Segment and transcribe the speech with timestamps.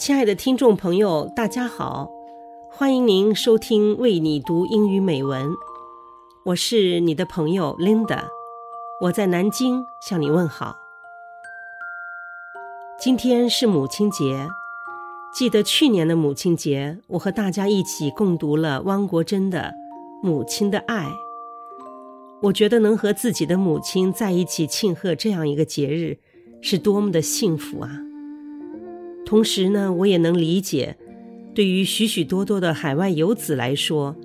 [0.00, 2.10] 亲爱的听众朋友，大家好，
[2.70, 5.50] 欢迎您收听为你读英语美文，
[6.46, 8.22] 我是你的朋友 Linda，
[9.02, 10.74] 我在南京向你问好。
[12.98, 14.48] 今天是母亲节，
[15.34, 19.74] 记得去年的母亲节，我和大家一起共读了汪国真的
[20.26, 21.04] 《母亲的爱》。
[22.40, 26.16] 我觉得能和自己的母亲在一起庆贺这样一个节日，
[26.62, 27.90] 是多么的幸福啊！
[29.30, 30.96] 同时呢，我也能理解，
[31.54, 34.16] 对于许许多多的海外游子来说，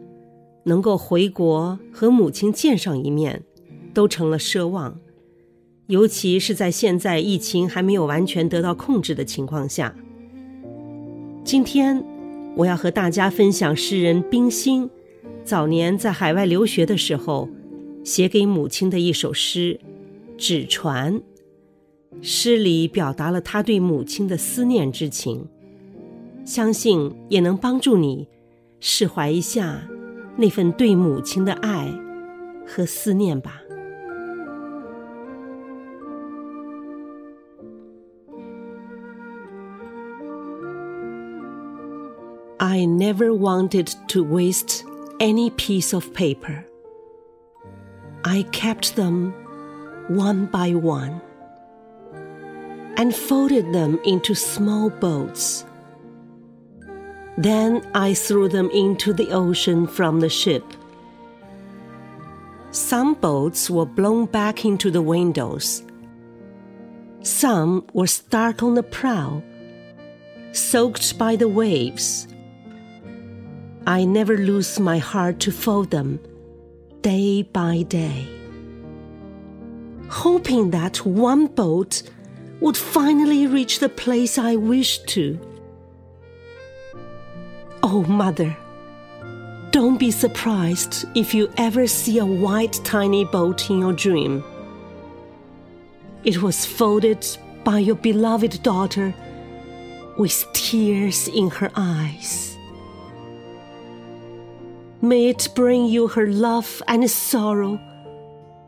[0.63, 3.43] 能够回国和母亲见上一面，
[3.93, 4.99] 都成了奢望。
[5.85, 9.95] 尤其是在现在疫情还没有完全得到控制的情况下。
[11.43, 12.03] 今天，
[12.57, 14.89] 我要和大家分享诗人冰心
[15.43, 17.47] 早年在海外留学的时候。
[18.03, 19.79] 写给母亲的一首诗
[20.35, 21.13] 《纸船》，
[22.21, 25.47] 诗里表达了他对母亲的思念之情，
[26.45, 28.27] 相信也能帮助你
[28.79, 29.81] 释怀一下
[30.35, 31.93] 那份对母亲的爱
[32.65, 33.61] 和思念吧。
[42.57, 44.83] I never wanted to waste
[45.19, 46.63] any piece of paper.
[48.23, 49.33] I kept them
[50.09, 51.21] one by one
[52.97, 55.65] and folded them into small boats.
[57.37, 60.63] Then I threw them into the ocean from the ship.
[62.71, 65.83] Some boats were blown back into the windows.
[67.21, 69.41] Some were stuck on the prow,
[70.51, 72.27] soaked by the waves.
[73.87, 76.19] I never lose my heart to fold them
[77.01, 78.27] day by day,
[80.09, 82.01] hoping that one boat
[82.61, 85.39] would finally reach the place I wished to.
[87.83, 88.55] Oh, Mother,
[89.71, 94.43] don't be surprised if you ever see a white tiny boat in your dream.
[96.23, 97.27] It was folded
[97.63, 99.13] by your beloved daughter
[100.17, 102.57] with tears in her eyes.
[105.01, 107.79] May it bring you her love and sorrow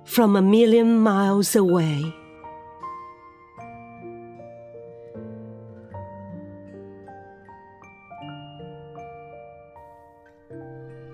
[0.03, 2.13] from a million miles away.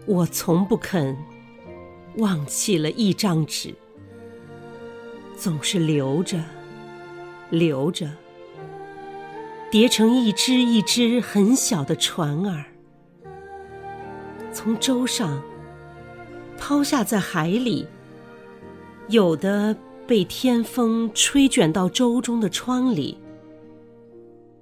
[0.05, 1.17] 我从不肯
[2.17, 3.73] 忘记了一张纸，
[5.37, 6.43] 总是留着，
[7.49, 8.09] 留着，
[9.71, 12.65] 叠成一只一只很小的船儿。
[14.51, 15.41] 从舟上
[16.57, 17.87] 抛下在海里，
[19.07, 19.75] 有的
[20.05, 23.17] 被天风吹卷到舟中的窗里，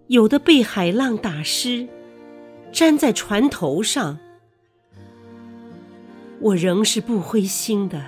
[0.06, 1.88] 有的被海浪打湿，
[2.72, 4.20] 粘在船头上。
[6.42, 8.04] 我仍是不灰心的，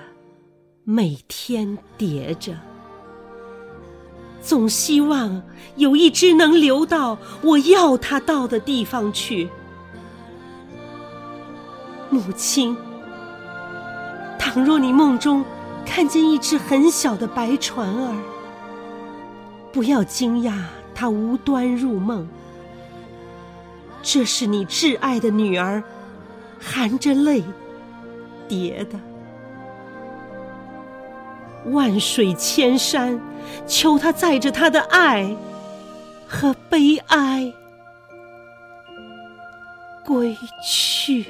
[0.83, 2.55] 每天叠着，
[4.41, 5.43] 总希望
[5.75, 9.47] 有一只能流到我要它到的地方去。
[12.09, 12.75] 母亲，
[14.39, 15.45] 倘若你梦中
[15.85, 18.15] 看见一只很小的白船儿，
[19.71, 20.55] 不要惊讶
[20.95, 22.27] 它无端入梦。
[24.01, 25.83] 这是你挚爱的女儿，
[26.59, 27.43] 含着泪
[28.47, 28.99] 叠的。
[31.71, 33.19] 万水千山，
[33.65, 35.33] 求他载着他的爱
[36.27, 37.53] 和悲哀
[40.05, 41.25] 归去。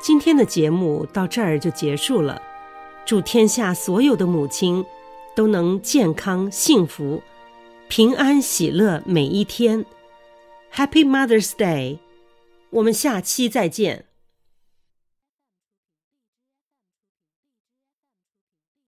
[0.00, 2.40] 今天的节目到这儿就结束了，
[3.04, 4.84] 祝天下所有的母亲
[5.36, 7.22] 都能健康、幸福、
[7.88, 9.84] 平安、喜乐每一天。
[10.74, 11.98] Happy Mother's Day！
[12.70, 14.06] 我们下期再见。